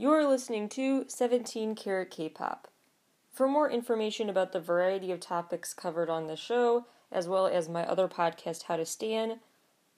[0.00, 2.68] You're listening to 17 Karat K-Pop.
[3.30, 7.68] For more information about the variety of topics covered on the show, as well as
[7.68, 9.40] my other podcast, How to Stan,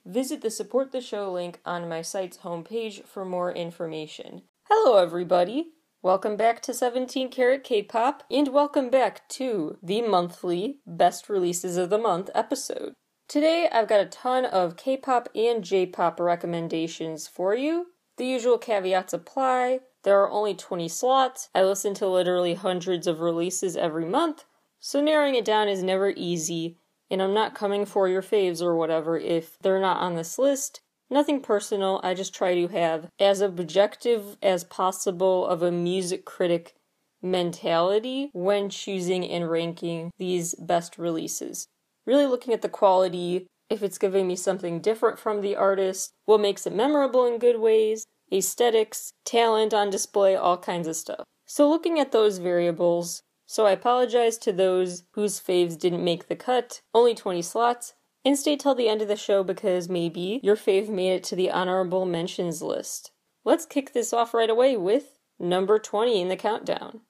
[0.06, 4.44] Visit the support the show link on my site's homepage for more information.
[4.70, 5.72] Hello, everybody!
[6.04, 11.90] Welcome back to 17 Karat K-Pop, and welcome back to the monthly Best Releases of
[11.90, 12.94] the Month episode.
[13.28, 17.88] Today, I've got a ton of K-pop and J-pop recommendations for you.
[18.18, 19.80] The usual caveats apply.
[20.04, 21.50] There are only 20 slots.
[21.56, 24.46] I listen to literally hundreds of releases every month,
[24.80, 26.78] so narrowing it down is never easy,
[27.10, 30.82] and I'm not coming for your faves or whatever if they're not on this list.
[31.10, 36.76] Nothing personal, I just try to have as objective as possible of a music critic
[37.22, 41.68] mentality when choosing and ranking these best releases.
[42.06, 46.40] Really looking at the quality, if it's giving me something different from the artist, what
[46.40, 51.24] makes it memorable in good ways, aesthetics, talent on display, all kinds of stuff.
[51.46, 56.36] So, looking at those variables, so I apologize to those whose faves didn't make the
[56.36, 57.94] cut, only 20 slots,
[58.24, 61.36] and stay till the end of the show because maybe your fave made it to
[61.36, 63.12] the honorable mentions list.
[63.44, 67.02] Let's kick this off right away with number 20 in the countdown.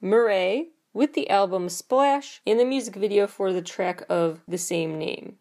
[0.00, 4.98] MIRAE with the album Splash and the music video for the track of the same
[4.98, 5.36] name.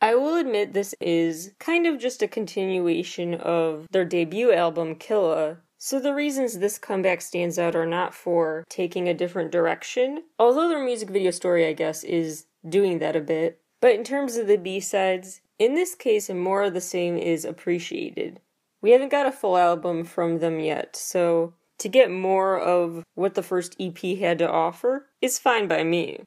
[0.00, 5.58] I will admit this is kind of just a continuation of their debut album Killa,
[5.78, 10.68] so the reasons this comeback stands out are not for taking a different direction, although
[10.68, 13.60] their music video story, I guess, is doing that a bit.
[13.80, 18.40] But in terms of the B-sides, in this case, more of the same is appreciated.
[18.82, 23.34] We haven't got a full album from them yet, so to get more of what
[23.34, 26.20] the first EP had to offer is fine by me.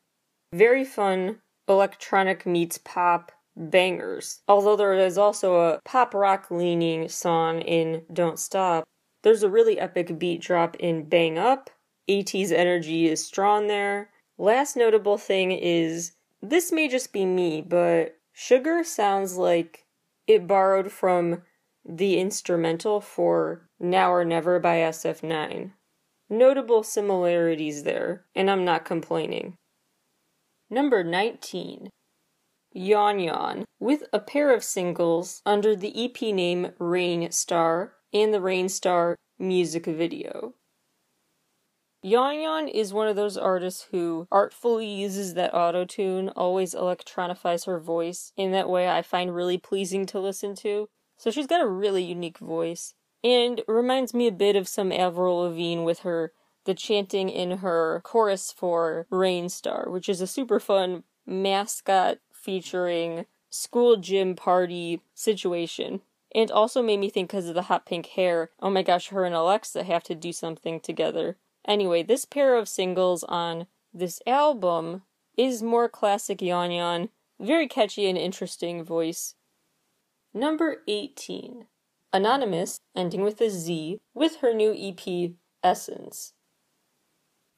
[0.54, 4.42] Very fun, electronic meets pop bangers.
[4.48, 8.86] Although there is also a pop rock leaning song in Don't Stop,
[9.24, 11.70] there's a really epic beat drop in Bang Up.
[12.10, 14.10] AT's energy is strong there.
[14.38, 19.86] Last notable thing is this may just be me, but Sugar sounds like
[20.28, 21.44] it borrowed from
[21.86, 25.72] the instrumental for Now or Never by SF9.
[26.30, 29.56] Notable similarities there, and I'm not complaining.
[30.70, 31.90] Number 19.
[32.74, 38.40] Yon Yon, with a pair of singles under the EP name Rain Star and the
[38.40, 40.54] Rainstar music video.
[42.04, 47.66] Yon Yon is one of those artists who artfully uses that auto tune, always electronifies
[47.66, 50.90] her voice in that way I find really pleasing to listen to.
[51.18, 55.42] So she's got a really unique voice, and reminds me a bit of some Avril
[55.42, 56.34] Lavigne with her
[56.66, 63.98] the chanting in her chorus for Rainstar, which is a super fun mascot featuring school
[63.98, 66.02] gym party situation.
[66.34, 69.26] And also made me think because of the hot pink hair, oh my gosh, her
[69.26, 71.38] and Alexa have to do something together.
[71.68, 75.04] Anyway, this pair of singles on this album
[75.38, 77.10] is more classic Yon Yon,
[77.40, 79.36] very catchy and interesting voice.
[80.34, 81.66] Number 18.
[82.14, 85.32] Anonymouz, ending with a Z, with her new EP,
[85.64, 86.34] Essence.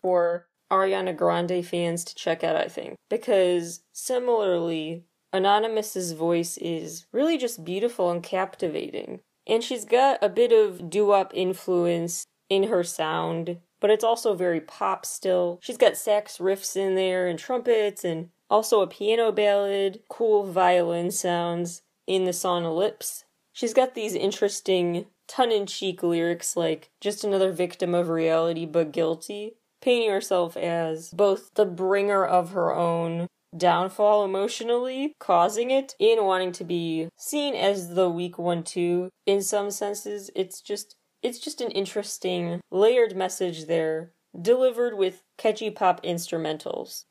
[0.02, 2.96] For Ariana Grande fans to check out, I think.
[3.10, 9.22] Because similarly, Anonymouz's voice is really just beautiful and captivating.
[9.48, 14.36] And she's got a bit of doo wop influence in her sound, but it's also
[14.36, 15.60] very pop still.
[15.62, 21.12] She's got sax riffs in there and trumpets and also a piano ballad, cool violin
[21.12, 23.26] sounds in the song Lips.
[23.52, 28.92] She's got these interesting tongue in cheek lyrics like just another victim of reality but
[28.92, 36.24] guilty, painting herself as both the bringer of her own downfall emotionally, causing it, in
[36.24, 39.10] wanting to be seen as the weak one too.
[39.26, 45.70] In some senses, it's just it's just an interesting layered message there, delivered with catchy
[45.70, 47.06] pop instrumentals.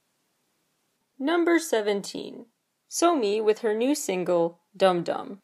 [1.19, 2.47] Number 17.
[2.89, 5.39] So Somi with her new single, Dumb Dumb.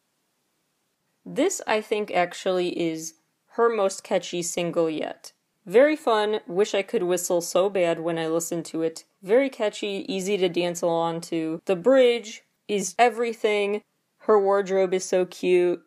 [1.25, 3.15] This, I think, actually is
[3.53, 5.31] her most catchy single yet.
[5.69, 9.03] Very fun, wish I could whistle so bad when I listen to it.
[9.21, 11.61] Very catchy, easy to dance along to.
[11.65, 13.83] The bridge is everything.
[14.21, 15.83] Her wardrobe is so cute.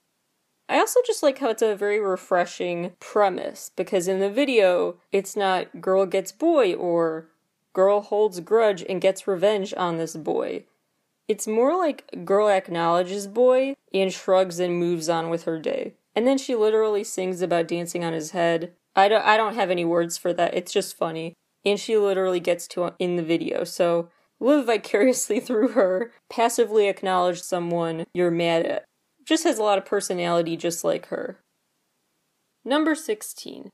[0.68, 5.34] I also just like how it's a very refreshing premise because in the video, it's
[5.34, 7.26] not girl gets boy or
[7.72, 10.64] girl holds grudge and gets revenge on this boy.
[11.26, 15.94] It's more like girl acknowledges boy and shrugs and moves on with her day.
[16.14, 18.74] And then she literally sings about dancing on his head.
[18.94, 20.54] I don't I don't have any words for that.
[20.54, 21.34] It's just funny.
[21.64, 23.64] And she literally gets to uh, in the video.
[23.64, 24.08] So
[24.40, 26.12] live vicariously through her.
[26.28, 28.84] Passively acknowledge someone you're mad at.
[29.24, 31.38] Just has a lot of personality just like her.
[32.64, 33.70] Number 16.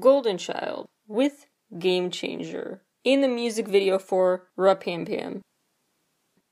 [0.00, 1.46] Golden Child with
[1.78, 5.42] Game Changer in the music video for Rapam Pam.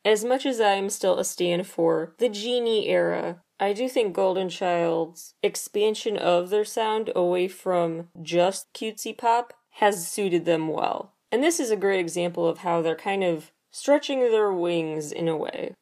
[0.04, 4.14] As much as I am still a stand for the Genie era, I do think
[4.14, 11.12] Golden Child's expansion of their sound away from just cutesy pop has suited them well.
[11.30, 15.28] And this is a great example of how they're kind of stretching their wings in
[15.28, 15.74] a way.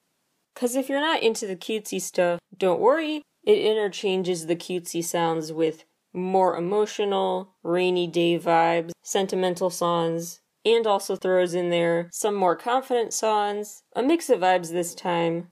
[0.55, 5.53] Because if you're not into the cutesy stuff, don't worry, it interchanges the cutesy sounds
[5.53, 12.57] with more emotional, rainy day vibes, sentimental songs, and also throws in there some more
[12.57, 15.49] confident songs, a mix of vibes this time.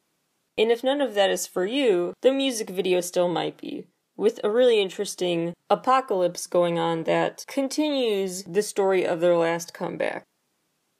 [0.58, 3.87] And if none of that is for you, the music video still might be,
[4.17, 10.25] with a really interesting apocalypse going on that continues the story of their last comeback.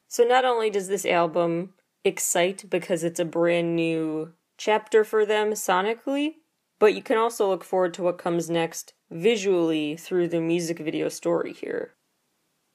[0.07, 1.73] So not only does this album
[2.03, 6.35] excite because it's a brand new chapter for them sonically,
[6.79, 11.09] but you can also look forward to what comes next visually through the music video
[11.09, 11.95] story here.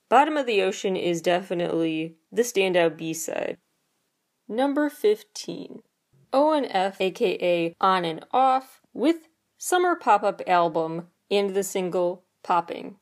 [0.09, 3.59] Bottom of the Ocean is definitely the standout B side.
[4.49, 5.83] Number 15
[6.33, 12.97] ONF, aka On and Off, with Summer Pop Up Album and the single Popping.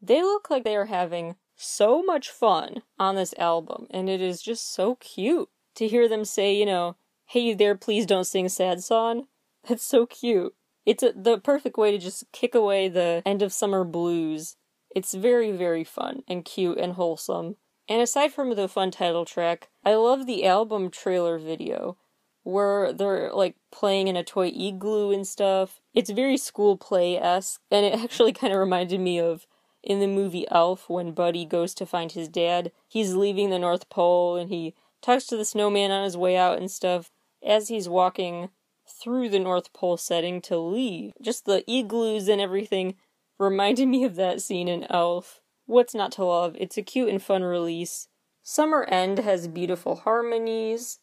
[0.00, 4.42] They look like they are having so much fun on this album, and it is
[4.42, 8.82] just so cute to hear them say, you know, hey there, please don't sing sad
[8.82, 9.26] song.
[9.68, 10.54] That's so cute.
[10.84, 14.56] It's a, the perfect way to just kick away the end of summer blues.
[14.94, 17.56] It's very, very fun and cute and wholesome.
[17.88, 21.96] And aside from the fun title track, I love the album trailer video
[22.44, 25.80] where they're like playing in a toy igloo and stuff.
[25.92, 29.46] It's very school play esque, and it actually kind of reminded me of
[29.82, 32.72] in the movie Elf when Buddy goes to find his dad.
[32.88, 36.58] He's leaving the North Pole and he talks to the snowman on his way out
[36.58, 37.10] and stuff.
[37.46, 38.48] As he's walking
[38.88, 41.12] through the North Pole setting to leave.
[41.20, 42.94] Just the igloos and everything
[43.38, 45.40] reminded me of that scene in Elf.
[45.66, 46.56] What's not to love?
[46.58, 48.08] It's a cute and fun release.
[48.42, 50.98] Summer End has beautiful harmonies.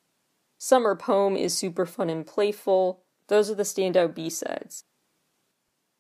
[0.64, 3.02] Summer Poem is super fun and playful.
[3.30, 4.84] Those are the standout B-sides.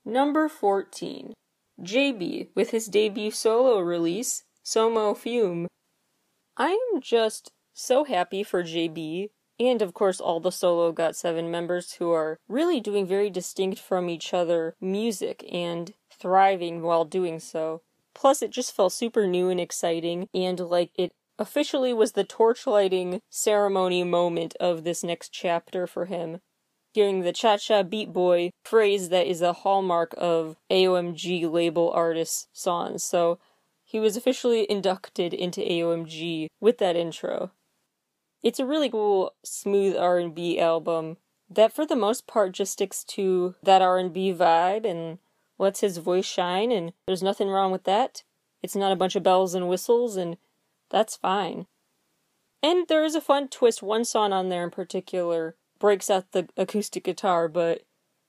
[0.05, 1.33] Number 14.
[1.81, 5.65] JB with his debut solo release, SOMO:FUMO.
[6.57, 11.93] I am just so happy for JB and of course all the solo got7 members
[11.93, 17.81] who are really doing very distinct from each other music and thriving while doing so.
[18.13, 23.19] Plus, it just felt super new and exciting, and like it officially was the torchlighting
[23.27, 26.39] ceremony moment of this next chapter for him.
[26.93, 32.47] Hearing the Cha Cha Beat Boy phrase that is a hallmark of AOMG label artists'
[32.53, 33.39] songs, so
[33.83, 37.51] he was officially inducted into AOMG with that intro.
[38.43, 41.17] It's a really cool smooth R&B album
[41.49, 45.17] that for the most part just sticks to that R&B vibe and
[45.57, 48.21] lets his voice shine and there's nothing wrong with that.
[48.61, 50.37] It's not a bunch of bells and whistles and
[50.91, 51.65] that's fine.
[52.61, 53.81] And there is a fun twist.
[53.81, 57.81] One song on there in particular breaks out the acoustic guitar, but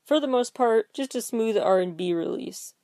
[0.05, 2.75] for the most part, just a smooth R&B release.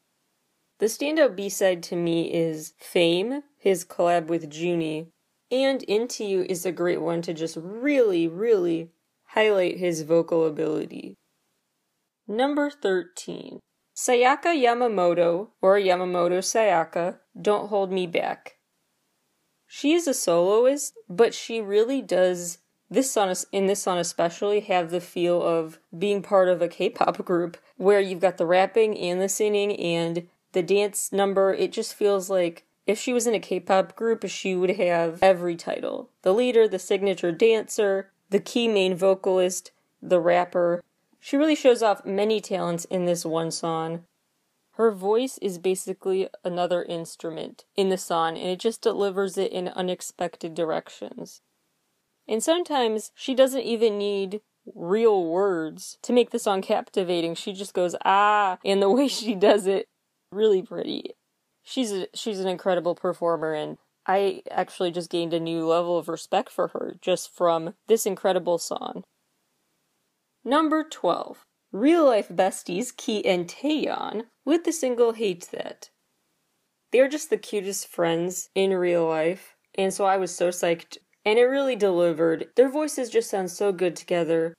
[0.79, 5.09] The standout B-side to me is Fame, his collab with Junie,
[5.51, 8.91] and Into You is a great one to just really, really
[9.29, 11.17] highlight his vocal ability.
[12.29, 13.59] Number 13.
[13.97, 18.58] Sayaka Yamamoto, or Yamamoto Sayaka, Don't Hold Me Back.
[19.69, 22.59] She is a soloist, but she really does
[22.91, 27.23] this song in this song especially have the feel of being part of a K-pop
[27.25, 31.53] group where you've got the rapping and the singing and the dance number.
[31.53, 35.23] It just feels like if she was in a K pop group, she would have
[35.23, 39.71] every title the leader, the signature dancer, the key main vocalist,
[40.01, 40.83] the rapper.
[41.21, 44.05] She really shows off many talents in this one song.
[44.79, 49.69] Her voice is basically another instrument in the song, and it just delivers it in
[49.69, 51.43] unexpected directions.
[52.27, 54.41] And sometimes she doesn't even need
[54.75, 57.35] real words to make the song captivating.
[57.35, 59.89] She just goes, ah, and the way she does it,
[60.33, 61.15] really pretty
[61.69, 66.09] she's a, she's an incredible performer and I actually just gained a new level of
[66.09, 69.05] respect for her just from this incredible song.
[70.45, 71.45] Number 12.
[71.73, 75.91] Real life besties Key and Taeyeon with the single Hate That.
[76.93, 80.97] They're just the cutest friends in real life, and so I was so psyched,
[81.27, 82.49] and it really delivered.
[82.57, 84.55] Their voices just sound so good together.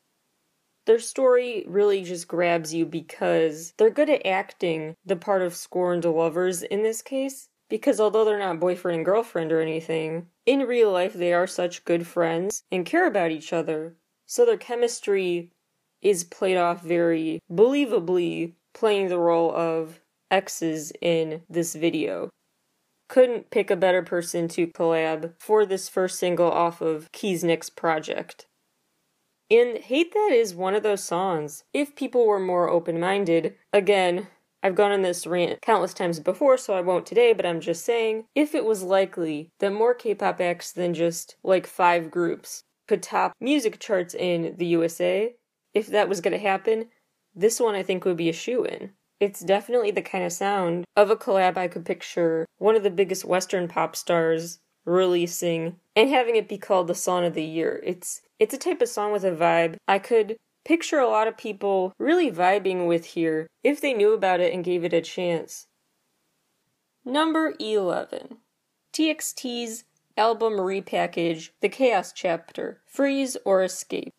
[0.85, 6.05] Their story really just grabs you because they're good at acting the part of scorned
[6.05, 7.49] lovers in this case.
[7.69, 11.85] Because although they're not boyfriend and girlfriend or anything, in real life they are such
[11.85, 13.95] good friends and care about each other.
[14.25, 15.51] So their chemistry
[16.01, 20.00] is played off very believably, playing the role of
[20.32, 22.29] exes in this video.
[23.08, 28.46] Couldn't pick a better person to collab for this first single off of Kiesnick's project.
[29.51, 31.63] And Hate That is one of those songs.
[31.74, 34.27] If people were more open minded, again,
[34.62, 37.84] I've gone on this rant countless times before, so I won't today, but I'm just
[37.84, 42.63] saying, if it was likely that more K pop acts than just like five groups
[42.88, 45.36] could top music charts in the USA,
[45.73, 46.88] if that was going to happen,
[47.35, 48.91] this one I think would be a shoe in.
[49.19, 52.89] It's definitely the kind of sound of a collab I could picture one of the
[52.89, 57.81] biggest Western pop stars releasing and having it be called the song of the year.
[57.83, 61.38] It's it's a type of song with a vibe I could picture a lot of
[61.38, 65.67] people really vibing with here if they knew about it and gave it a chance.
[67.03, 68.38] Number 11.
[68.93, 69.83] TXT's
[70.17, 74.13] album repackage, The Chaos Chapter, Freeze or Escape.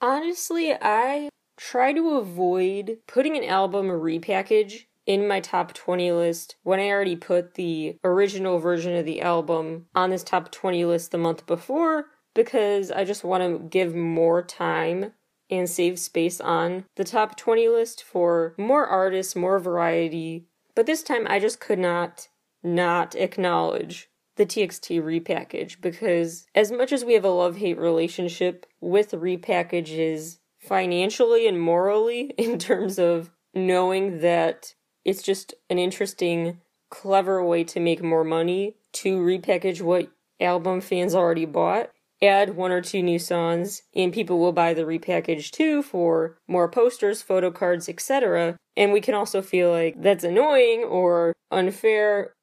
[0.00, 6.78] Honestly, I try to avoid putting an album repackage in my top 20 list when
[6.78, 11.18] I already put the original version of the album on this top 20 list the
[11.18, 15.14] month before because I just want to give more time
[15.50, 20.46] and save space on the top 20 list for more artists, more variety.
[20.76, 22.28] But this time I just could not
[22.62, 29.10] not acknowledge the TXT repackage because as much as we have a love-hate relationship with
[29.10, 37.64] repackages financially and morally in terms of knowing that it's just an interesting clever way
[37.64, 41.90] to make more money to repackage what album fans already bought
[42.22, 46.68] add one or two new songs, and people will buy the repackaged too for more
[46.68, 48.56] posters, photo cards, etc.
[48.76, 52.34] And we can also feel like that's annoying or unfair,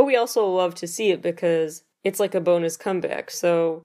[0.00, 3.30] but we also love to see it because it's like a bonus comeback.
[3.30, 3.82] So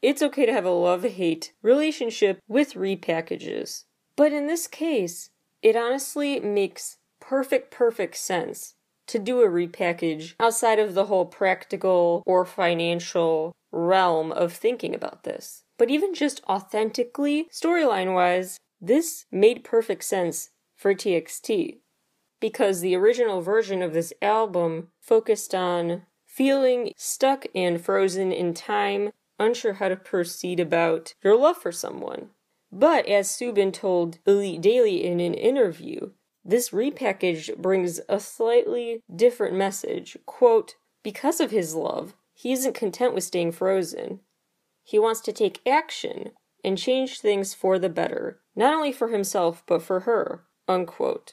[0.00, 3.82] it's okay to have a love hate relationship with repackages.
[4.14, 8.76] But in this case, it honestly makes perfect, perfect sense
[9.08, 15.24] to do a repackage outside of the whole practical or financial realm of thinking about
[15.24, 15.64] this.
[15.76, 21.78] But even just authentically, storyline wise, this made perfect sense for TXT.
[22.44, 29.12] Because the original version of this album focused on feeling stuck and frozen in time,
[29.38, 32.32] unsure how to proceed about your love for someone.
[32.70, 36.10] But as Soobin told Elite Daily in an interview,
[36.44, 40.18] this repackage brings a slightly different message.
[40.26, 44.20] Quote, because of his love, he isn't content with staying frozen.
[44.82, 46.32] He wants to take action
[46.62, 50.44] and change things for the better, not only for himself, but for her.
[50.68, 51.32] Unquote.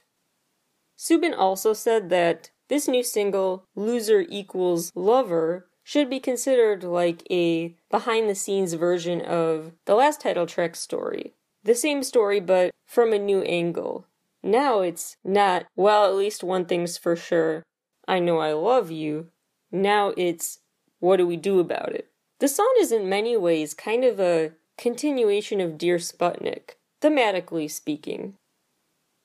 [1.01, 7.75] Soobin also said that this new single, Loser Equals Lover, should be considered like a
[7.89, 11.33] behind the scenes version of the last title track story.
[11.63, 14.05] The same story, but from a new angle.
[14.43, 17.63] Now it's not, well, at least one thing's for sure
[18.07, 19.31] I know I love you.
[19.71, 20.59] Now it's,
[20.99, 22.11] what do we do about it?
[22.37, 28.35] The song is in many ways kind of a continuation of Dear Sputnik, thematically speaking.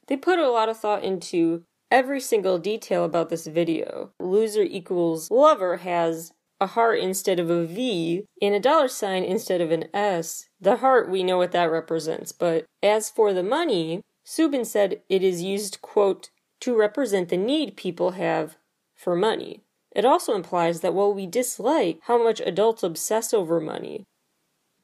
[0.09, 4.13] They put a lot of thought into every single detail about this video.
[4.21, 9.61] Loser equals lover has a heart instead of a V and a dollar sign instead
[9.61, 10.49] of an S.
[10.61, 15.23] The heart, we know what that represents, but as for the money, Soobin said it
[15.23, 18.57] is used, quote, to represent the need people have
[18.95, 19.63] for money.
[19.95, 24.05] It also implies that while we dislike how much adults obsess over money,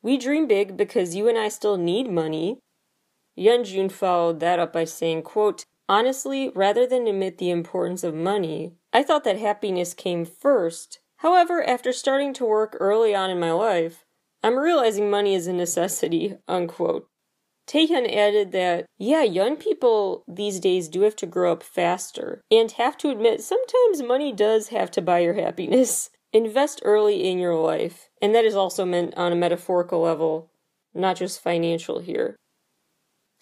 [0.02, 2.58] we dream big because you and I still need money.
[3.36, 8.72] Yeonjun followed that up by saying, quote, Honestly, rather than admit the importance of money,
[8.92, 11.00] I thought that happiness came first.
[11.18, 14.04] However, after starting to work early on in my life,
[14.42, 17.08] I'm realizing money is a necessity, unquote.
[17.68, 22.70] Taehyun added that, yeah, young people these days do have to grow up faster and
[22.72, 26.10] have to admit sometimes money does have to buy your happiness.
[26.32, 30.50] Invest early in your life, and that is also meant on a metaphorical level,
[30.94, 32.36] not just financial here.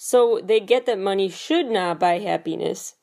[0.02, 2.94] So they get that money should not buy happiness,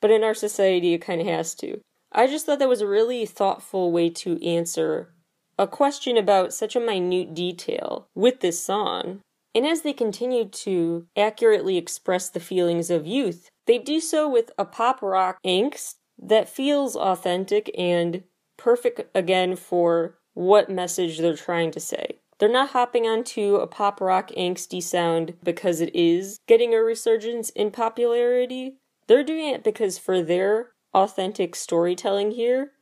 [0.00, 1.80] but in our society it kind of has to.
[2.12, 5.12] I just thought that was a really thoughtful way to answer
[5.58, 9.22] a question about such a minute detail with this song.
[9.56, 14.52] And as they continue to accurately express the feelings of youth, they do so with
[14.56, 18.22] a pop rock angst that feels authentic and
[18.56, 22.20] perfect again for what message they're trying to say.
[22.38, 27.48] They're not hopping onto a pop rock angsty sound because it is getting a resurgence
[27.50, 28.76] in popularity.
[29.06, 32.72] They're doing it because for their authentic storytelling here,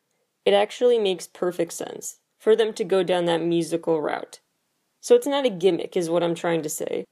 [0.44, 4.40] it actually makes perfect sense for them to go down that musical route.
[5.00, 7.04] So it's not a gimmick, is what I'm trying to say.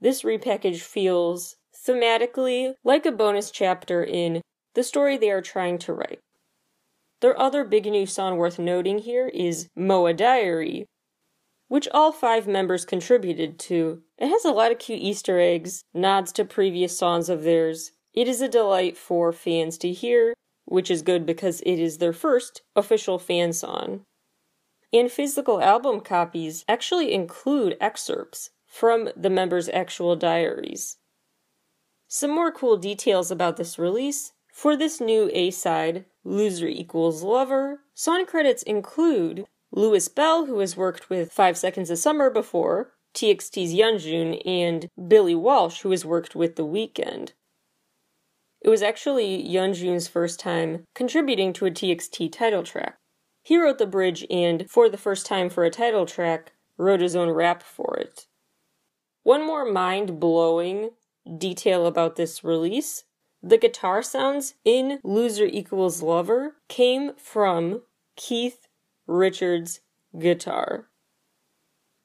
[0.00, 1.56] This repackage feels
[1.86, 4.42] thematically like a bonus chapter in
[4.74, 6.20] the story they are trying to write.
[7.20, 10.86] Their other big new song worth noting here is Moa Diary,
[11.70, 14.02] which all five members contributed to.
[14.18, 17.92] It has a lot of cute Easter eggs, nods to previous songs of theirs.
[18.12, 20.34] It is a delight for fans to hear,
[20.64, 24.00] which is good because it is their first official fan song.
[24.92, 30.96] And physical album copies actually include excerpts from the members' actual diaries.
[32.08, 34.32] Some more cool details about this release.
[34.52, 40.76] For this new A side, Loser Equals Lover, song credits include Louis Bell, who has
[40.76, 46.34] worked with Five Seconds of Summer before, TXT's Yeonjun, and Billy Walsh, who has worked
[46.34, 47.32] with The Weeknd.
[48.62, 52.96] It was actually Yeonjun's first time contributing to a TXT title track.
[53.42, 57.16] He wrote the bridge and, for the first time for a title track, wrote his
[57.16, 58.26] own rap for it.
[59.22, 60.90] One more mind blowing
[61.38, 63.04] detail about this release
[63.42, 67.82] the guitar sounds in Loser Equals Lover came from
[68.14, 68.68] Keith
[69.10, 69.80] Richards'
[70.16, 70.88] guitar.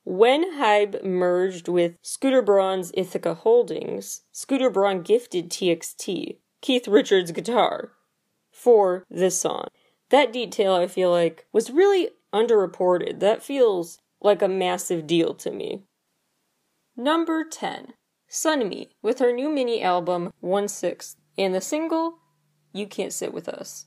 [0.04, 7.92] When Hybe merged with Scooter Braun's Ithaca Holdings, Scooter Braun gifted TXT Keith Richards' guitar
[8.52, 9.68] for this song.
[10.10, 13.20] That detail, I feel like, was really underreported.
[13.20, 15.84] That feels like a massive deal to me.
[16.98, 17.94] Number 10.
[18.30, 22.20] Sunmi with her new mini album One Sixth and the single
[22.74, 23.86] You Can't Sit With Us.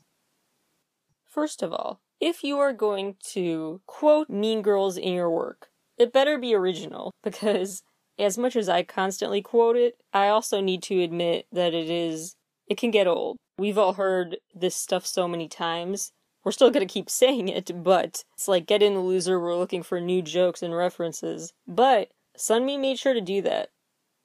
[1.24, 6.12] First of all, if you are going to quote Mean Girls in your work, it
[6.12, 7.82] better be original because
[8.18, 12.34] as much as I constantly quote it, I also need to admit that it is
[12.68, 13.38] it can get old.
[13.58, 16.12] We've all heard this stuff so many times.
[16.44, 19.82] We're still to keep saying it, but it's like get in the loser, we're looking
[19.82, 21.52] for new jokes and references.
[21.66, 23.70] But Sunmi made sure to do that.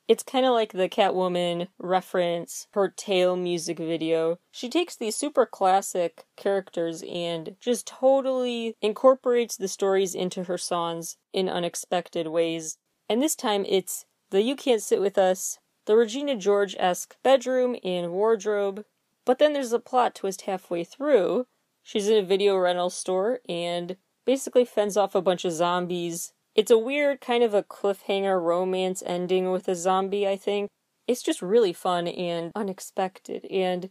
[0.06, 4.38] It's kind of like the Catwoman reference, her tail music video.
[4.52, 11.16] She takes these super classic characters and just totally incorporates the stories into her songs
[11.32, 12.78] in unexpected ways.
[13.08, 17.78] And this time it's the You Can't Sit With Us, the Regina George esque bedroom
[17.82, 18.84] and wardrobe.
[19.24, 21.48] But then there's a plot twist halfway through.
[21.82, 26.72] She's in a video rental store and basically fends off a bunch of zombies it's
[26.72, 30.70] a weird kind of a cliffhanger romance ending with a zombie, I think.
[31.08, 33.90] It's just really fun and unexpected, and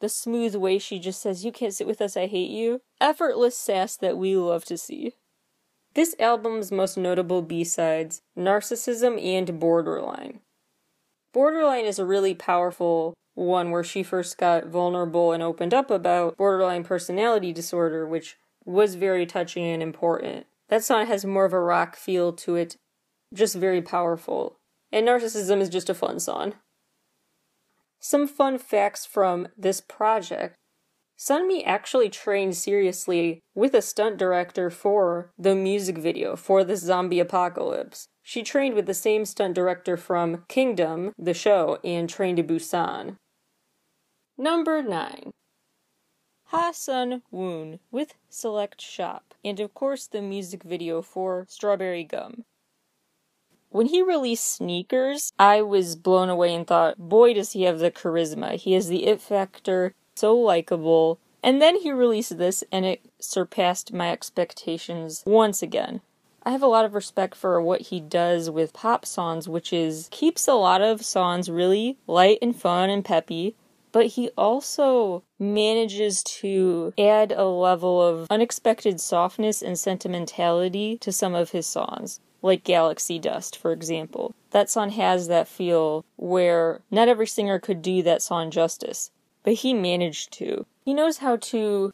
[0.00, 2.80] the smooth way she just says, You can't sit with us, I hate you.
[3.00, 5.14] Effortless sass that we love to see.
[5.94, 10.40] This album's most notable B sides Narcissism and Borderline.
[11.32, 16.36] Borderline is a really powerful one where she first got vulnerable and opened up about
[16.36, 20.46] borderline personality disorder, which was very touching and important.
[20.72, 22.76] That song has more of a rock feel to it,
[23.34, 24.56] just very powerful.
[24.90, 26.54] And Narcissism is just a fun song.
[28.00, 30.56] Some fun facts from this project.
[31.18, 37.20] Sunmi actually trained seriously with a stunt director for the music video for the zombie
[37.20, 38.06] apocalypse.
[38.22, 43.16] She trained with the same stunt director from Kingdom, the show, and Train to Busan.
[44.38, 45.32] Number 9.
[46.44, 52.44] Ha Sung Woon with Select Shop, and of course the music video for Strawberry Gum.
[53.70, 57.90] When he released Sneakers, I was blown away and thought, boy, does he have the
[57.90, 58.56] charisma.
[58.56, 61.18] He has the it factor, so likable.
[61.42, 66.02] And then he released this, and it surpassed my expectations once again.
[66.44, 70.08] I have a lot of respect for what he does with pop songs, which is
[70.10, 73.54] keeps a lot of songs really light and fun and peppy,
[73.92, 81.34] but he also manages to add a level of unexpected softness and sentimentality to some
[81.34, 84.34] of his songs, like Galaxy Dust, for example.
[84.50, 89.10] That song has that feel where not every singer could do that song justice,
[89.42, 90.66] but he managed to.
[90.84, 91.92] He knows how to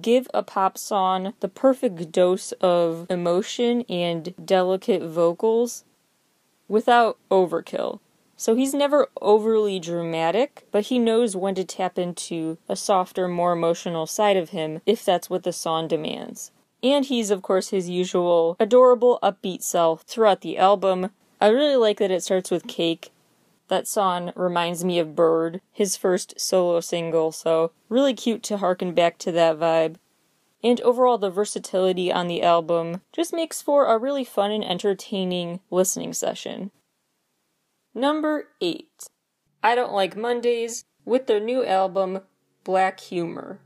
[0.00, 5.84] give a pop song the perfect dose of emotion and delicate vocals
[6.68, 8.00] without overkill.
[8.40, 13.52] So he's never overly dramatic, but he knows when to tap into a softer, more
[13.52, 16.50] emotional side of him if that's what the song demands.
[16.82, 21.10] And he's, of course, his usual adorable, upbeat self throughout the album.
[21.38, 23.10] I really like that it starts with Cake.
[23.68, 28.94] That song reminds me of Bird, his first solo single, so really cute to harken
[28.94, 29.96] back to that vibe.
[30.64, 35.60] and overall the versatility on the album just makes for a really fun and entertaining
[35.70, 36.70] listening session.
[37.94, 38.86] Number 8.
[39.64, 42.20] I Don't Like Mondays with their new album,
[42.62, 43.62] Black Humor.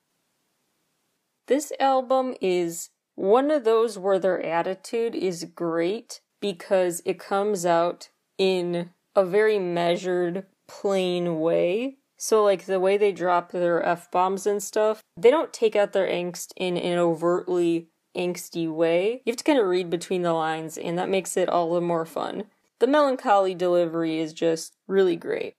[1.47, 8.09] This album is one of those where their attitude is great because it comes out
[8.39, 11.99] in a very measured, plain way.
[12.17, 15.93] So, like the way they drop their F bombs and stuff, they don't take out
[15.93, 19.21] their angst in an overtly angsty way.
[19.27, 21.83] You have to kind of read between the lines, and that makes it all the
[21.83, 22.45] more fun.
[22.81, 25.55] The melancholy delivery is just really great.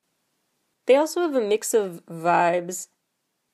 [0.85, 2.87] They also have a mix of vibes.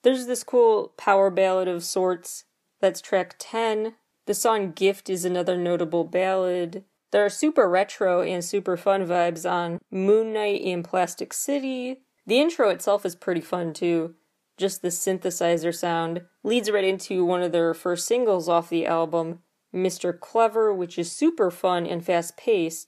[0.04, 2.46] There's this cool power ballad of sorts
[2.80, 3.96] that's track 10.
[4.26, 6.84] The song Gift is another notable ballad.
[7.12, 12.02] There are super retro and super fun vibes on Moon Knight and Plastic City.
[12.26, 14.16] The intro itself is pretty fun too.
[14.58, 19.40] Just the synthesizer sound leads right into one of their first singles off the album,
[19.74, 20.18] Mr.
[20.18, 22.88] Clever, which is super fun and fast paced.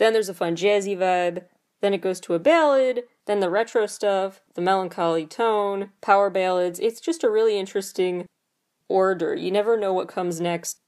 [0.00, 1.44] Then there's a fun jazzy vibe.
[1.82, 3.02] Then it goes to a ballad.
[3.26, 6.80] Then the retro stuff, the melancholy tone, power ballads.
[6.80, 8.24] It's just a really interesting
[8.88, 9.34] order.
[9.34, 10.78] You never know what comes next.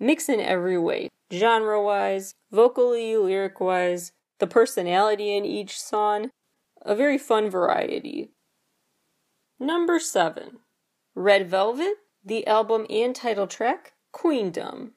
[0.00, 6.30] Mix in every way, genre wise, vocally, lyric wise, the personality in each song.
[6.80, 8.30] A very fun variety.
[9.60, 10.60] Number 7.
[11.14, 14.92] Red Velvet, the album and title track, Queendom.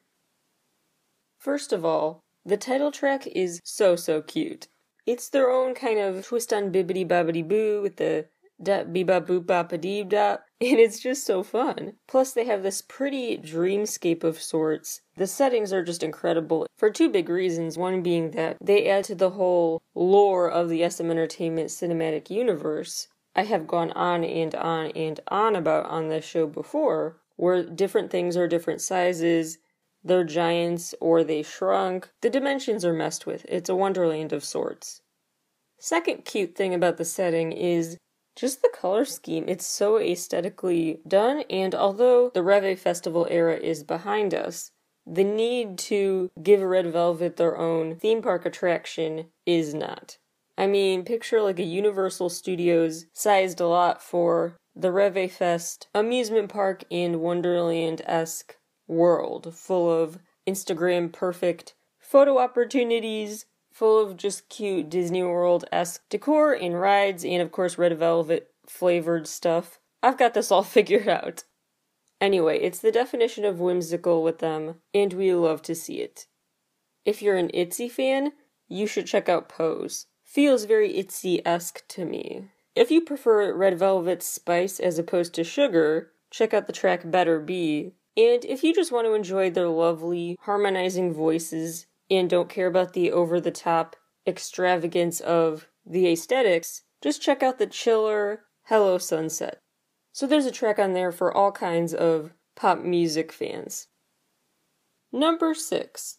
[1.38, 4.68] First of all, the title track is so so cute.
[5.06, 8.26] It's their own kind of twist on bibbity bobbity boo with the
[8.62, 11.94] da beba boop bop a dee da, and it's just so fun.
[12.06, 15.00] Plus, they have this pretty dreamscape of sorts.
[15.16, 17.78] The settings are just incredible for two big reasons.
[17.78, 23.08] One being that they add to the whole lore of the SM Entertainment cinematic universe.
[23.34, 28.10] I have gone on and on and on about on this show before, where different
[28.10, 29.58] things are different sizes,
[30.02, 32.10] they're giants or they shrunk.
[32.22, 33.44] The dimensions are messed with.
[33.48, 35.02] It's a wonderland of sorts.
[35.78, 37.96] Second cute thing about the setting is
[38.36, 39.44] just the color scheme.
[39.48, 44.70] It's so aesthetically done, and although the Reve Festival era is behind us,
[45.06, 50.18] the need to give Red Velvet their own theme park attraction is not.
[50.56, 56.50] I mean, picture like a Universal Studios sized a lot for the Reve Fest amusement
[56.50, 58.56] park and Wonderland esque
[58.90, 66.52] world full of Instagram perfect photo opportunities, full of just cute Disney World esque decor
[66.52, 69.78] and rides, and of course, red velvet flavored stuff.
[70.02, 71.44] I've got this all figured out.
[72.20, 76.26] Anyway, it's the definition of whimsical with them, and we love to see it.
[77.04, 78.32] If you're an Itzy fan,
[78.68, 80.06] you should check out Pose.
[80.24, 82.50] Feels very Itzy esque to me.
[82.76, 87.40] If you prefer Red velvet spice as opposed to sugar, check out the track Better
[87.40, 92.66] Be, and if you just want to enjoy their lovely, harmonizing voices and don't care
[92.66, 93.96] about the over the top
[94.26, 99.60] extravagance of the aesthetics, just check out the chiller Hello Sunset.
[100.12, 103.88] So there's a track on there for all kinds of pop music fans.
[105.12, 106.18] Number 6.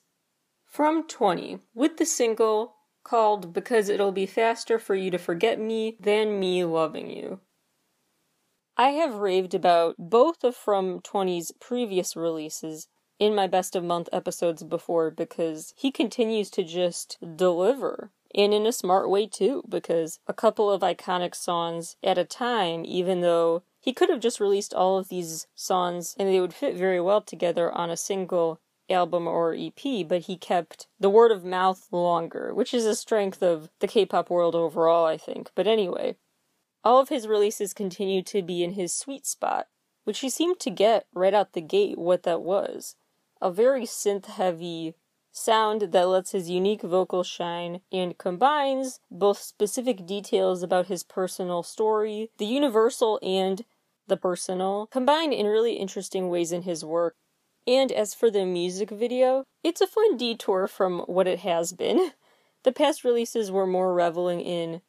[0.65, 5.97] From 20, with the single called Because It'll Be Faster for You to Forget Me
[5.99, 7.41] Than Me Loving You.
[8.77, 12.87] I have raved about both of From 20's previous releases
[13.19, 18.11] in my best of month episodes before because he continues to just deliver.
[18.33, 22.83] And in a smart way too, because a couple of iconic songs at a time,
[22.85, 26.75] even though he could have just released all of these songs and they would fit
[26.75, 31.43] very well together on a single album or EP, but he kept the word of
[31.43, 35.51] mouth longer, which is a strength of the K pop world overall, I think.
[35.55, 36.15] But anyway,
[36.83, 39.67] all of his releases continue to be in his sweet spot,
[40.03, 42.95] which he seemed to get right out the gate what that was.
[43.41, 44.95] A very synth heavy
[45.31, 51.63] sound that lets his unique vocal shine and combines both specific details about his personal
[51.63, 53.63] story, the universal and
[54.07, 57.15] the personal, combined in really interesting ways in his work.
[57.67, 62.11] And as for the music video, it's a fun detour from what it has been.
[62.63, 64.81] The past releases were more reveling in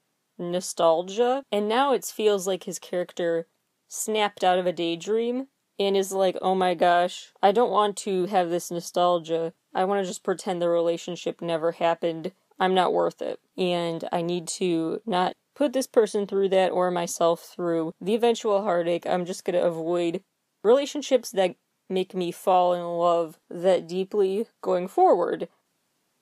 [0.51, 3.47] nostalgia, and now it feels like his character
[3.89, 8.27] snapped out of a daydream and is like, oh my gosh, I don't want to
[8.27, 9.53] have this nostalgia.
[9.75, 12.33] I want to just pretend the relationship never happened.
[12.59, 13.41] I'm not worth it.
[13.57, 18.63] And I need to not put this person through that or myself through the eventual
[18.63, 19.07] heartache.
[19.07, 20.23] I'm just going to avoid
[20.63, 21.57] relationships that
[21.89, 25.49] make me fall in love that deeply going forward.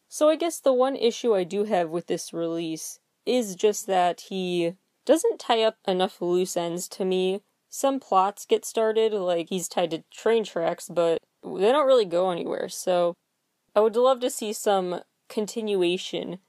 [0.08, 4.22] So I guess the one issue I do have with this release is just that
[4.28, 9.68] he doesn't tie up enough loose ends to me some plots get started, like he's
[9.68, 12.68] tied to train tracks, but they don't really go anywhere.
[12.68, 13.14] So
[13.74, 16.40] I would love to see some continuation,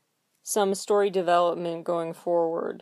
[0.41, 2.81] some story development going forward.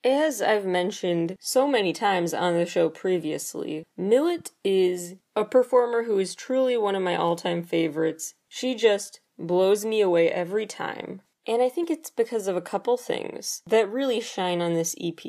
[0.03, 6.19] As I've mentioned so many times on the show previously, Milet is a performer who
[6.19, 8.33] is truly one of my all time favorites.
[8.49, 11.21] She just blows me away every time.
[11.47, 15.19] And I think it's because of a couple things that really shine on this EP.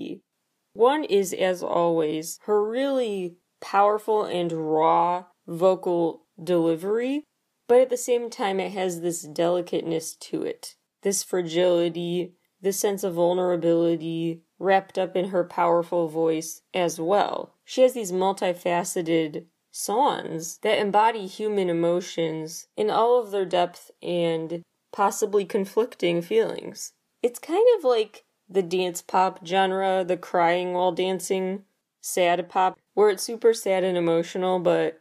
[0.73, 7.25] One is, as always, her really powerful and raw vocal delivery,
[7.69, 13.05] but at the same time, it has this delicateness to it, this fragility, this sense
[13.05, 17.55] of vulnerability wrapped up in her powerful voice as well.
[17.64, 24.62] She has these multifaceted songs that embody human emotions in all of their depth and
[24.91, 26.93] possibly conflicting feelings.
[27.23, 31.65] It's kind of like the dance pop genre, the crying while dancing,
[32.01, 35.01] sad pop, where it's super sad and emotional, but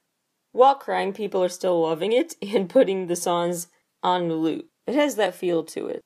[0.51, 3.67] while crying, people are still loving it and putting the songs
[4.03, 4.67] on loop.
[4.87, 6.01] It has that feel to it.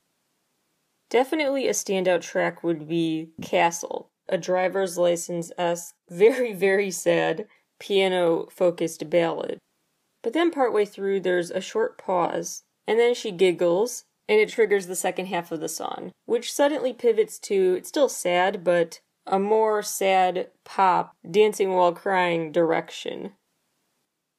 [1.10, 7.48] Definitely a standout track would be Castle, a driver's license esque, very, very sad,
[7.80, 9.58] piano focused ballad.
[10.22, 14.88] But then partway through, there's a short pause and then she giggles, and it triggers
[14.88, 19.38] the second half of the song, which suddenly pivots to it's still sad, but a
[19.38, 23.34] more sad pop, dancing while crying direction.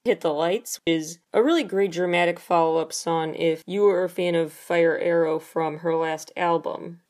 [0.05, 4.09] Hit the Lights is a really great dramatic follow up song if you were a
[4.09, 7.03] fan of Fire Arrow from her last album.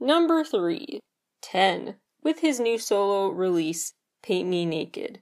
[0.00, 0.98] Number 3
[1.42, 3.92] 10 with his new solo release,
[4.22, 5.20] Paint Me Naked.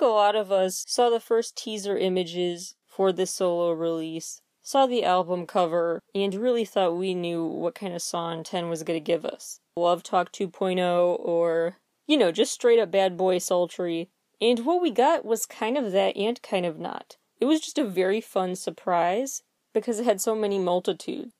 [0.00, 5.04] A lot of us saw the first teaser images for this solo release, saw the
[5.04, 9.04] album cover, and really thought we knew what kind of song 10 was going to
[9.04, 9.60] give us.
[9.76, 14.08] Love Talk 2.0 or, you know, just straight up bad boy sultry.
[14.40, 17.16] And what we got was kind of that and kind of not.
[17.40, 19.42] It was just a very fun surprise
[19.72, 21.32] because it had so many multitudes.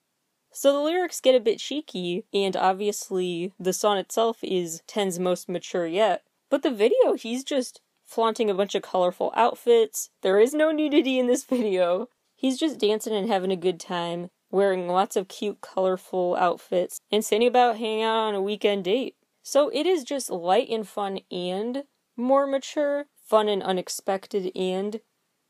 [0.51, 5.49] So the lyrics get a bit cheeky, and obviously the song itself is 10's most
[5.49, 6.23] mature yet.
[6.55, 10.09] But the video, he's just flaunting a bunch of colorful outfits.
[10.21, 12.07] There is no nudity in this video.
[12.33, 17.25] He's just dancing and having a good time, wearing lots of cute, colorful outfits, and
[17.25, 19.17] saying about hanging out on a weekend date.
[19.43, 21.83] So it is just light and fun and
[22.15, 25.01] more mature, fun and unexpected and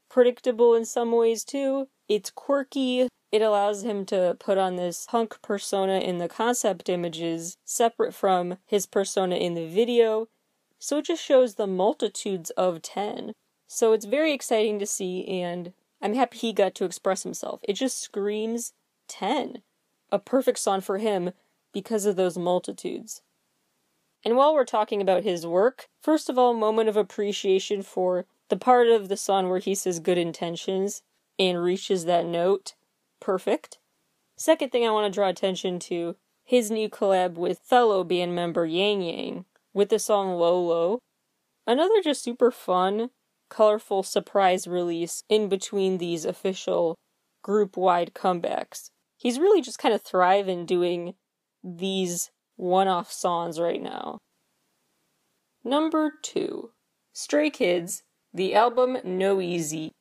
[0.09, 1.87] predictable in some ways too.
[2.09, 3.09] It's quirky.
[3.31, 8.57] It allows him to put on this punk persona in the concept images, separate from
[8.65, 10.29] his persona in the video,
[10.79, 13.33] so it just shows the multitudes of 10.
[13.67, 17.61] So it's very exciting to see, and I'm happy he got to express himself.
[17.63, 18.73] It just screams
[19.07, 19.61] 10.
[20.11, 21.31] A perfect song for him
[21.73, 23.21] because of those multitudes.
[24.23, 28.57] And while we're talking about his work, first of all, moment of appreciation for the
[28.57, 31.01] part of the song where he says good intentions
[31.37, 32.75] and reaches that note.
[33.19, 33.77] Perfect.
[34.35, 38.65] Second thing I want to draw attention to his new collab with fellow band member
[38.65, 40.99] Yang Yang with the song Lolo.
[41.67, 43.09] Another just super fun,
[43.49, 46.95] colorful surprise release in between these official
[47.43, 48.89] group wide comebacks.
[49.17, 51.13] He's really just kind of thriving doing
[51.63, 54.17] these one off songs right now.
[55.63, 56.71] Number two
[57.13, 59.91] Stray Kids, the album NOEASY.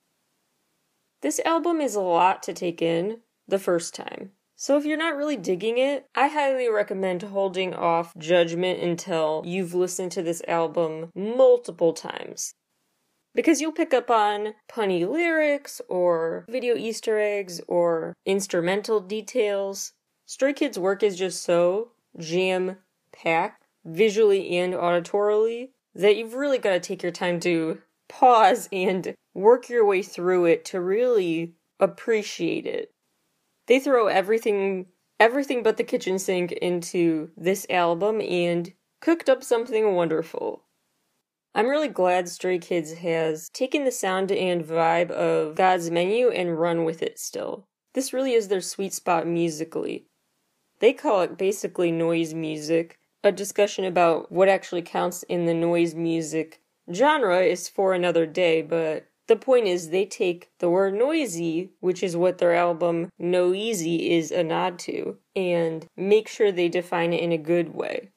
[1.20, 4.32] This album is a lot to take in the first time.
[4.56, 9.74] So if you're not really digging it, I highly recommend holding off judgment until you've
[9.74, 12.54] listened to this album multiple times.
[13.34, 19.92] Because you'll pick up on punny lyrics or video Easter eggs or instrumental details.
[20.24, 22.76] Stray Kids' work is just so jam
[23.12, 29.14] packed, visually and auditorily, that you've really got to take your time to pause and
[29.34, 32.93] work your way through it to really appreciate it.
[33.66, 34.86] They throw everything
[35.20, 40.64] everything but the kitchen sink into this album and cooked up something wonderful.
[41.54, 46.58] I'm really glad Stray Kids has taken the sound and vibe of God's Menu and
[46.58, 47.68] run with it still.
[47.92, 50.08] This really is their sweet spot musically.
[50.80, 55.94] They call it basically noise music, a discussion about what actually counts in the noise
[55.94, 56.60] music
[56.92, 62.02] genre is for another day, but the point is they take the word noisy, which
[62.02, 67.22] is what their album NOEASY is a nod to, and make sure they define it
[67.22, 68.10] in a good way.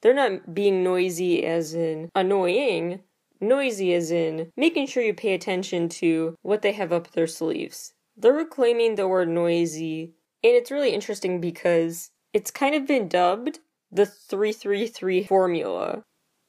[0.00, 3.00] They're not being noisy as in annoying,
[3.40, 7.92] noisy as in making sure you pay attention to what they have up their sleeves.
[8.16, 13.60] They're reclaiming the word noisy, and it's really interesting because it's kind of been dubbed
[13.92, 16.02] the 333 formula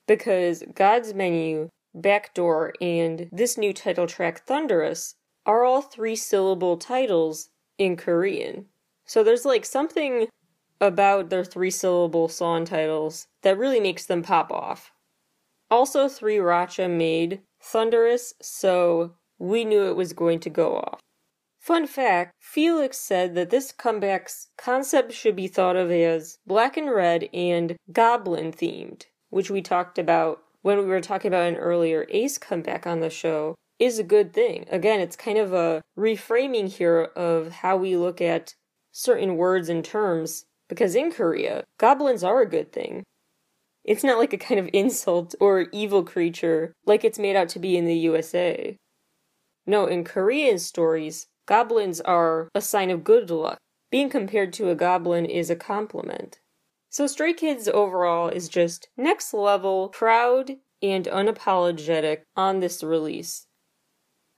[0.07, 7.49] because God's Menu, Backdoor, and this new title track, Thunderous, are all three syllable titles
[7.77, 8.65] in Korean.
[9.05, 10.27] So there's like something
[10.79, 14.91] about their three syllable song titles that really makes them pop off.
[15.69, 20.99] Also, 3RACHA made Thunderous, so we knew it was going to go off.
[21.59, 26.91] Fun fact Felix said that this comeback's concept should be thought of as black and
[26.91, 32.07] red and goblin themed, which we talked about when we were talking about an earlier
[32.09, 34.65] A.C.E comeback on the show, is a good thing.
[34.71, 38.55] Again, it's kind of a reframing here of how we look at
[38.91, 43.03] certain words and terms, because in Korea, goblins are a good thing.
[43.83, 47.59] It's not like a kind of insult or evil creature like it's made out to
[47.59, 48.75] be in the USA.
[49.67, 53.57] No, in Korean stories, Goblins are a sign of good luck.
[53.91, 56.39] Being compared to a goblin is a compliment.
[56.93, 63.47] So Stray Kids overall is just next level, proud, and unapologetic on this release.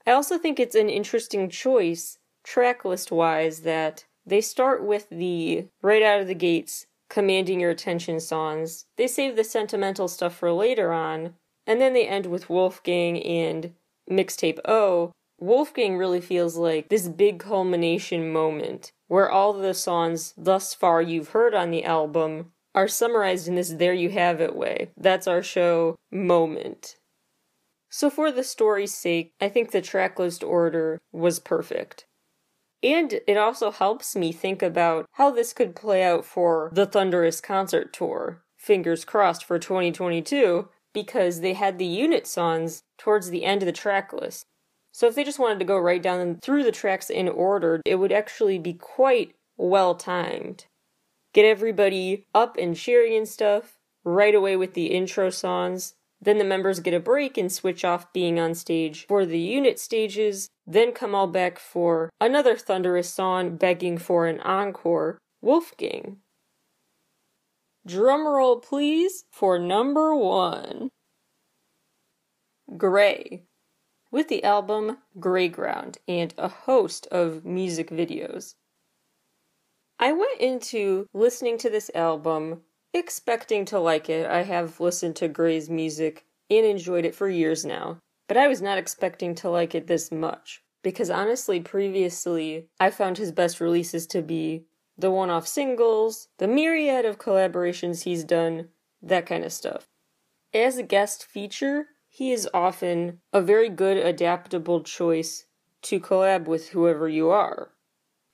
[0.06, 2.16] I also think it's an interesting choice,
[2.48, 8.20] tracklist wise, that they start with the right out of the gates commanding your attention
[8.20, 8.86] songs.
[8.96, 11.34] They save the sentimental stuff for later on,
[11.66, 13.74] and then they end with Wolfgang and
[14.10, 20.74] Mixtape O, Wolfgang really feels like this big culmination moment where all the songs thus
[20.74, 24.90] far you've heard on the album are summarized in this there you have it way.
[24.96, 26.96] That's our show moment.
[27.88, 32.04] So, for the story's sake, I think the tracklist order was perfect.
[32.82, 37.40] And it also helps me think about how this could play out for the Thunderous
[37.40, 43.62] concert tour, fingers crossed for 2022, because they had the unit songs towards the end
[43.62, 44.44] of the tracklist.
[44.96, 47.96] So if they just wanted to go right down through the tracks in order, it
[47.96, 50.64] would actually be quite well timed.
[51.34, 55.96] Get everybody up and cheering and stuff right away with the intro songs.
[56.18, 59.78] Then the members get a break and switch off being on stage for the unit
[59.78, 66.20] stages, then come all back for another thunderous song begging for an encore, Wolfgang.
[67.86, 70.88] Drumroll please for number one.
[72.78, 73.42] Gray
[74.10, 78.54] with the album grayground and a host of music videos.
[79.98, 84.26] I went into listening to this album expecting to like it.
[84.26, 88.62] I have listened to Gray's music and enjoyed it for years now, but I was
[88.62, 94.06] not expecting to like it this much because honestly, previously, I found his best releases
[94.08, 94.66] to be
[94.96, 98.68] the one off singles, the myriad of collaborations he's done,
[99.02, 99.88] that kind of stuff.
[100.54, 105.44] As a guest feature, he is often a very good adaptable choice
[105.82, 107.72] to collab with whoever you are.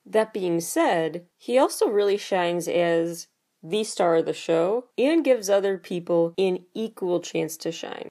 [0.05, 3.27] That being said, he also really shines as
[3.61, 8.07] the star of the show and gives other people an equal chance to shine.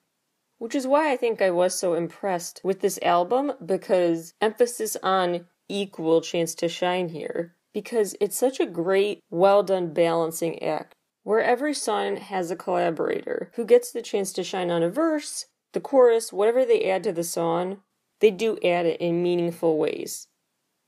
[0.59, 5.47] Which is why I think I was so impressed with this album because emphasis on
[5.71, 11.43] equal chance to shine here because it's such a great, well done balancing act where
[11.43, 15.81] every song has a collaborator who gets the chance to shine on a verse the
[15.81, 17.79] chorus, whatever they add to the song,
[18.21, 20.29] they do add it in meaningful ways.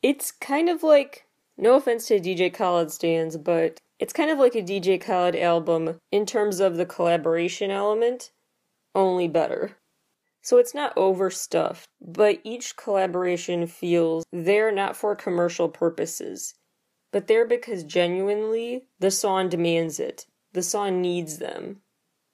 [0.02, 4.54] It's kind of like, no offense to DJ Khaled stands, but it's kind of like
[4.54, 8.30] a DJ Khaled album in terms of the collaboration element,
[8.94, 9.76] only better.
[10.42, 16.54] So it's not overstuffed, but each collaboration feels there not for commercial purposes,
[17.12, 20.26] but there because genuinely the song demands it.
[20.52, 21.80] The song needs them.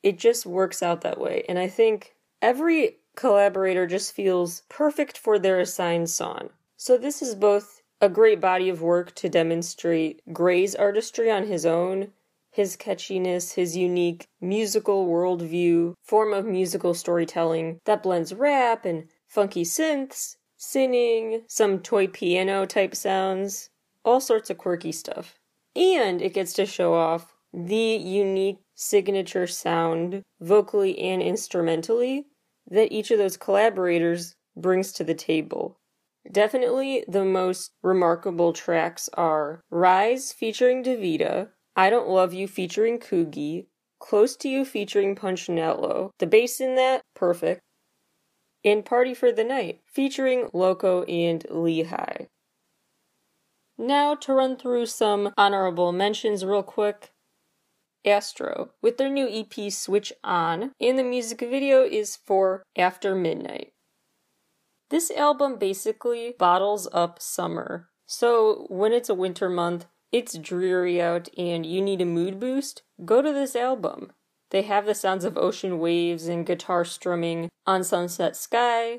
[0.02, 1.44] It just works out that way.
[1.48, 6.50] And I think Every collaborator just feels perfect for their assigned song.
[6.76, 11.66] So this is both a great body of work to demonstrate Gray's artistry on his
[11.66, 12.12] own,
[12.50, 19.62] his catchiness, his unique musical worldview, form of musical storytelling that blends rap and funky
[19.62, 23.68] synths, singing, some toy piano type sounds,
[24.04, 25.38] all sorts of quirky stuff.
[25.76, 32.26] And it gets to show off the unique signature sound, vocally and instrumentally,
[32.70, 35.76] that each of those collaborators brings to the table.
[36.30, 43.66] Definitely the most remarkable tracks are Rise featuring Davida, I Don't Love You featuring Coogie,
[43.98, 46.10] Close to You featuring punchnello.
[46.18, 47.60] The bass in that, perfect.
[48.64, 52.28] And Party for the Night featuring Loco and Lee Hi.
[53.76, 57.12] Now to run through some honorable mentions real quick.
[58.04, 63.72] Astro with their new EP Switch On, and the music video is for After Midnight.
[64.90, 67.90] This album basically bottles up summer.
[68.06, 72.82] So when it's a winter month, it's dreary out, and you need a mood boost,
[73.04, 74.12] go to this album.
[74.50, 78.98] They have the sounds of ocean waves and guitar strumming on Sunset Sky.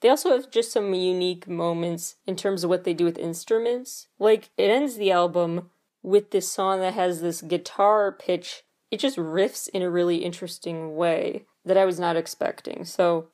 [0.00, 4.08] They also have just some unique moments in terms of what they do with instruments.
[4.18, 5.70] Like, it ends the album
[6.02, 8.62] with this song that has this guitar pitch.
[8.90, 12.84] It just riffs in a really interesting way that I was not expecting.
[12.84, 13.28] So,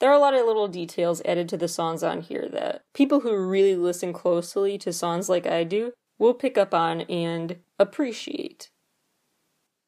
[0.00, 3.20] there are a lot of little details added to the songs on here that people
[3.20, 8.70] who really listen closely to songs like I do will pick up on and appreciate.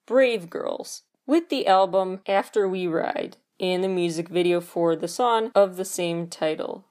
[0.07, 5.51] Brave Girls, with the album After We Ride and the music video for the song
[5.55, 6.85] of the same title.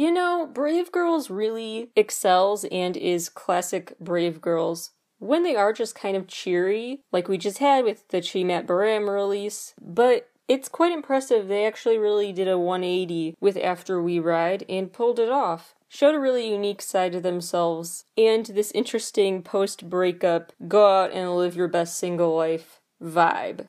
[0.00, 5.94] You know, Brave Girls really excels and is classic Brave Girls when they are just
[5.94, 10.92] kind of cheery, like we just had with the Chimat Baram release, but it's quite
[10.92, 11.48] impressive.
[11.48, 15.74] They actually really did a 180 with After We Ride and pulled it off.
[15.86, 21.36] Showed a really unique side to themselves and this interesting post breakup, go out and
[21.36, 23.66] live your best single life vibe.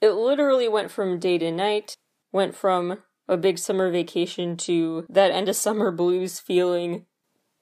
[0.00, 1.94] It literally went from day to night,
[2.32, 7.06] went from a big summer vacation to that end of summer blues feeling.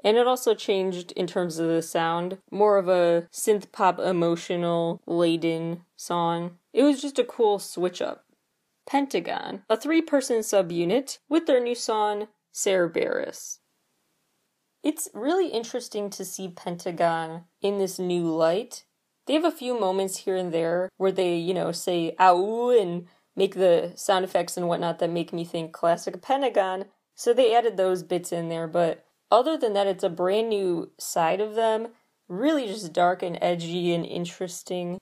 [0.05, 5.01] And it also changed in terms of the sound, more of a synth pop emotional
[5.07, 6.59] laden song.
[6.73, 8.25] It was just a cool switch up.
[8.85, 13.61] Pentagon, a three person subunit with their new song, Cerberus.
[14.83, 18.85] It's really interesting to see Pentagon in this new light.
[19.27, 23.07] They have a few moments here and there where they, you know, say ow and
[23.37, 26.87] make the sound effects and whatnot that make me think classic Pentagon.
[27.15, 30.91] So they added those bits in there, but other than that, it's a brand new
[30.99, 31.89] side of them.
[32.29, 34.99] Really just dark and edgy and interesting.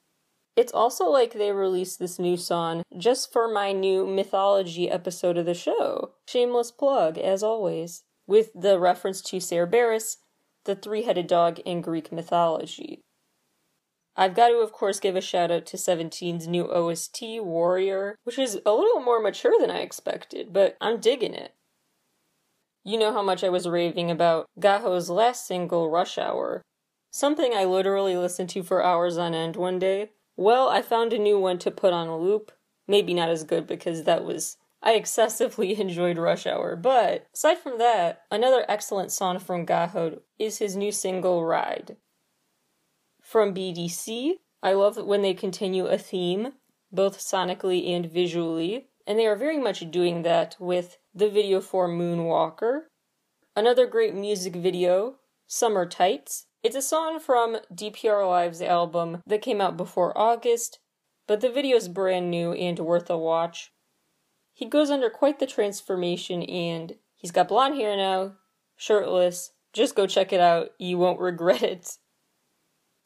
[0.56, 5.46] It's also like they released this new song just for my new mythology episode of
[5.46, 6.12] the show.
[6.28, 10.18] Shameless plug, as always, with the reference to Cerberus,
[10.64, 13.00] the three headed dog in Greek mythology.
[14.16, 18.38] I've got to, of course, give a shout out to 17's new OST, Warrior, which
[18.38, 21.54] is a little more mature than I expected, but I'm digging it.
[22.84, 26.62] You know how much I was raving about Gaho's last single, Rush Hour.
[27.10, 30.10] Something I literally listened to for hours on end one day.
[30.36, 32.52] Well, I found a new one to put on a loop.
[32.88, 34.56] Maybe not as good because that was.
[34.82, 40.58] I excessively enjoyed Rush Hour, but aside from that, another excellent song from Gaho is
[40.58, 41.96] his new single Ride.
[43.30, 46.54] From BDC, I love when they continue a theme,
[46.90, 51.88] both sonically and visually, and they are very much doing that with the video for
[51.88, 52.86] Moonwalker.
[53.54, 59.60] Another great music video, Summer Tights, it's a song from DPR Live's album that came
[59.60, 60.80] out before August,
[61.28, 63.70] but the video is brand new and worth a watch.
[64.52, 68.32] He goes under quite the transformation and he's got blonde hair now,
[68.76, 69.52] shirtless.
[69.72, 71.96] Just go check it out, you won't regret it.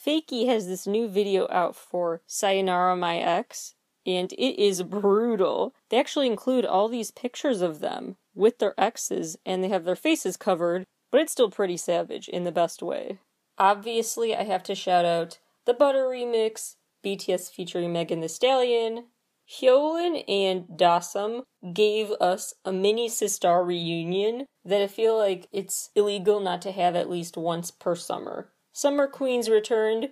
[0.04, 3.74] FAKY has this new video out for Sayonara My Ex,
[4.04, 5.72] and it is brutal.
[5.88, 9.96] They actually include all these pictures of them with their exes, and they have their
[9.96, 13.18] faces covered, but it's still pretty savage in the best way.
[13.56, 19.06] Obviously, I have to shout out the Butter remix, BTS featuring Megan Thee Stallion.
[19.48, 26.40] Hyolyn and Dasom gave us a mini Sistar reunion that I feel like it's illegal
[26.40, 28.50] not to have at least once per summer.
[28.76, 30.08] Summer Queens returned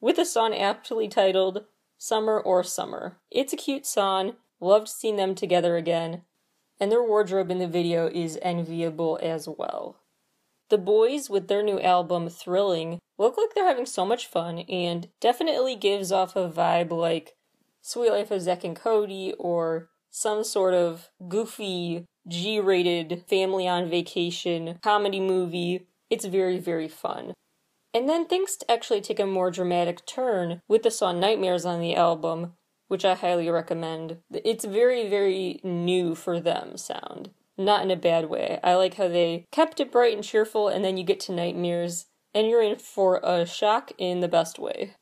[0.00, 1.66] with a song aptly titled
[1.98, 3.18] Summer or Summer.
[3.30, 6.22] It's a cute song, loved seeing them together again,
[6.80, 9.98] and their wardrobe in the video is enviable as well.
[10.70, 15.08] THE BOYZ, with their new album Thrilling, look like they're having so much fun and
[15.20, 17.36] definitely gives off a vibe like
[17.82, 23.90] Sweet Life of Zack and Cody or some sort of goofy G rated family on
[23.90, 25.86] vacation comedy movie.
[26.08, 27.34] It's very, very fun.
[27.96, 31.96] And then things actually take a more dramatic turn with the song Nightmares on the
[31.96, 32.52] album,
[32.88, 34.18] which I highly recommend.
[34.30, 38.60] It's very, very new for them sound not in a bad way.
[38.62, 42.06] I like how they kept it bright and cheerful, and then you get to nightmares,
[42.34, 44.94] and you're in for a shock in the best way.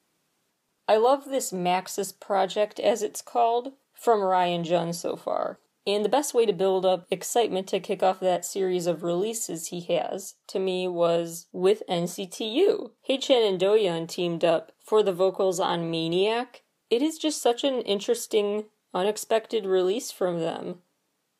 [0.86, 5.58] I love this Maxis project, as it's called, from Ryan Jhun so far.
[5.86, 9.66] And the best way to build up excitement to kick off that series of releases
[9.66, 12.92] he has, to me, was with NCT U.
[13.08, 17.80] Haechan and Doyoung teamed up for the vocals on Maniac, it is just such an
[17.82, 20.80] interesting, unexpected release from them.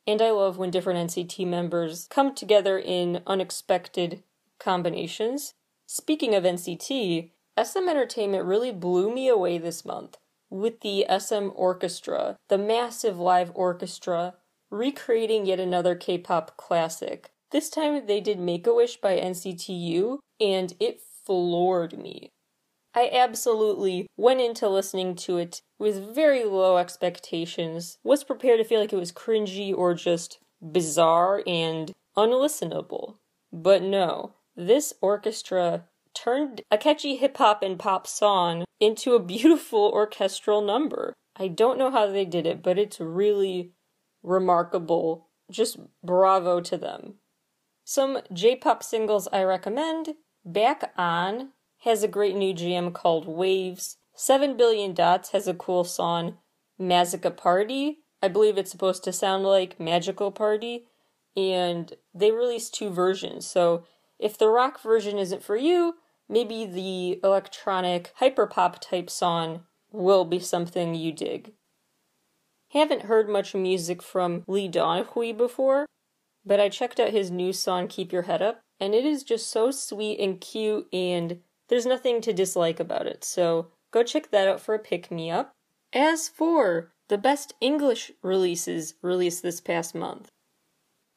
[0.07, 4.22] And I love when different NCT members come together in unexpected
[4.59, 5.55] combinations.
[5.86, 7.30] Speaking of NCT,
[7.62, 10.18] SM Entertainment really blew me away this month
[10.51, 14.34] with the SM Orchestra, the massive live orchestra,
[14.70, 17.30] recreating yet another K pop classic.
[17.51, 22.30] This time they did Make a Wish by NCT U, and it floored me.
[22.95, 28.80] I absolutely went into listening to it with very low expectations, was prepared to feel
[28.80, 33.16] like it was cringy or just bizarre and unlistenable.
[33.53, 35.84] But no, this orchestra
[36.15, 41.12] turned a catchy hip hop and pop song into a beautiful orchestral number.
[41.37, 43.73] I don't know how they did it, but it's really
[44.23, 45.29] remarkable.
[45.51, 47.15] Just bravo to them.
[47.85, 51.51] Some J pop singles I recommend Back On
[51.81, 53.99] has a great new jam called Waves.
[54.15, 56.39] 7 Billion Dots has a cool song,
[56.81, 57.99] Magica Party.
[58.23, 60.87] I believe it's supposed to sound like Magical Party.
[61.37, 63.47] And they released two versions.
[63.47, 63.85] So
[64.19, 65.97] if the rock version isn't for you,
[66.29, 71.53] maybe the electronic hyperpop type song will be something you dig.
[72.70, 75.87] Haven't heard much music from Lee Donahue before,
[76.45, 79.49] but I checked out his new song Keep Your Head Up, and it is just
[79.49, 84.49] so sweet and cute and there's nothing to dislike about it, so go check that
[84.49, 85.53] out for a pick me up.
[85.93, 90.29] As for the best English releases released this past month,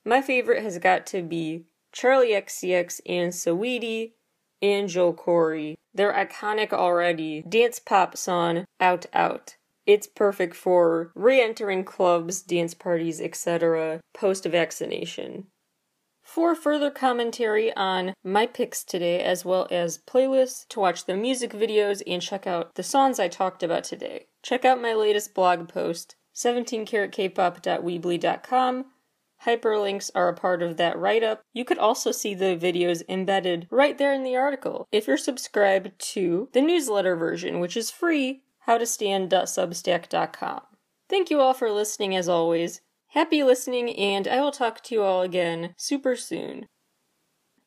[0.06, 4.14] my favorite has got to be Charli XCX and Saweetie
[4.62, 5.76] and Joel Corry.
[5.94, 9.56] Their iconic already dance pop song Out Out.
[9.86, 14.02] It's perfect for re entering clubs, dance parties, etc.
[14.14, 15.48] post vaccination.
[16.22, 21.54] For further commentary on my picks today, as well as playlists to watch the music
[21.54, 25.70] videos and check out the songs I talked about today, check out my latest blog
[25.70, 28.86] post, 17karatkpop.weebly.com.
[29.46, 31.42] Hyperlinks are a part of that write up.
[31.54, 35.92] You could also see the videos embedded right there in the article if you're subscribed
[36.14, 40.62] to the newsletter version, which is free, howtostand.substack.com.
[41.10, 42.82] Thank you all for listening as always.
[43.12, 46.68] Happy listening, and I will talk to you all again super soon.